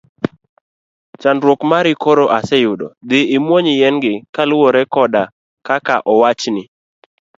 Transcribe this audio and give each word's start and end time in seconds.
Chandruok 1.21 1.61
mari 1.71 1.91
koro 2.03 2.25
aseyudo, 2.37 2.87
dhi 3.09 3.19
imuony 3.37 3.69
yien 3.79 3.95
gi 4.03 4.13
kaluwore 4.35 4.81
koda 4.93 5.23
kaka 5.67 5.95
owachni. 6.13 6.63